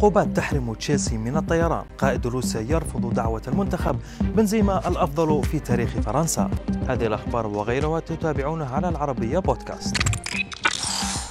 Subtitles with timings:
[0.00, 1.84] عقوبات تحرم تشيلسي من الطيران.
[1.98, 3.96] قائد روسيا يرفض دعوة المنتخب.
[4.20, 6.50] بنزيما الأفضل في تاريخ فرنسا.
[6.88, 9.96] هذه الأخبار وغيرها تتابعونها على العربية بودكاست.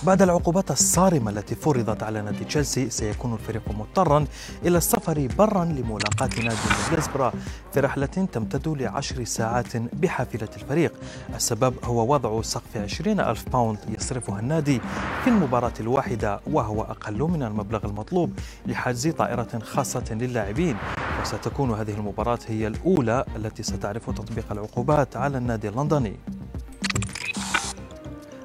[0.04, 4.26] بعد العقوبات الصارمة التي فرضت على نادي تشيلسي سيكون الفريق مضطرا
[4.66, 6.58] إلى السفر برا لملاقاة نادي
[6.92, 7.34] ميدلزبره
[7.74, 10.94] في رحلة تمتد لعشر ساعات بحافلة الفريق.
[11.36, 14.82] السبب هو وضع سقف 20 ألف باوند يصرفها النادي
[15.24, 20.78] في المباراة الواحدة وهو أقل من المبلغ المطلوب لحجز طائرة خاصة للاعبين.
[21.22, 26.39] وستكون هذه المباراة هي الأولى التي ستعرف تطبيق العقوبات على النادي اللندني.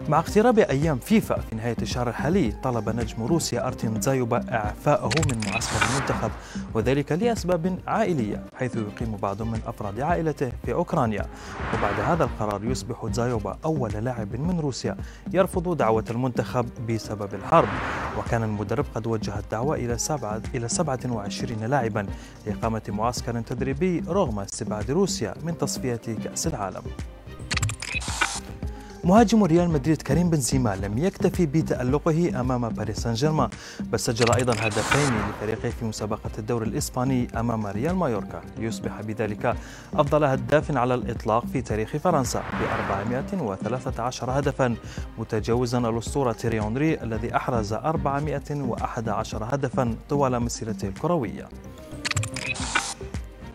[0.08, 5.40] مع اقتراب أيام فيفا في نهاية الشهر الحالي طلب نجم روسيا أرتيم زايوبا إعفائه من
[5.46, 6.30] معسكر المنتخب
[6.74, 11.26] وذلك لأسباب عائلية حيث يقيم بعض من أفراد عائلته في أوكرانيا.
[11.74, 14.96] وبعد هذا القرار يصبح زايوبا أول لاعب من روسيا
[15.32, 17.68] يرفض دعوة المنتخب بسبب الحرب.
[18.18, 22.06] وكان المدرب قد وجه الدعوة إلى سبعة إلى 27 لاعبا
[22.46, 26.82] لإقامة معسكر تدريبي رغم استبعاد روسيا من تصفية كأس العالم.
[29.04, 33.48] مهاجم ريال مدريد كريم بنزيما لم يكتفي بتألقه أمام باريس سان جيرمان
[33.80, 38.40] بل سجل أيضا هدفين لفريقه في مسابقة الدوري الإسباني أمام ريال مايوركا.
[38.58, 39.56] ليصبح بذلك
[39.94, 44.76] أفضل هداف على الإطلاق في تاريخ فرنسا ب 413 هدفا
[45.18, 51.48] متجاوزا الأسطورة تيري أونري الذي أحرز 411 هدفا طوال مسيرته الكروية.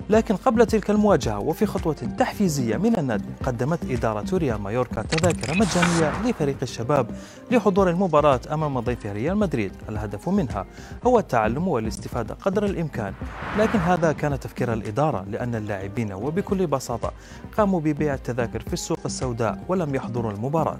[0.09, 6.29] لكن قبل تلك المواجهة وفي خطوة تحفيزية من النادي قدمت إدارة ريال مايوركا تذاكر مجانية
[6.29, 7.11] لفريق الشباب
[7.51, 9.71] لحضور المباراة أمام ضيف ريال مدريد.
[9.89, 10.65] الهدف منها
[11.07, 13.13] هو التعلم والاستفادة قدر الإمكان.
[13.59, 17.11] لكن هذا كان تفكير الإدارة لأن اللاعبين وبكل بساطة
[17.57, 20.79] قاموا ببيع التذاكر في السوق السوداء ولم يحضروا المباراة.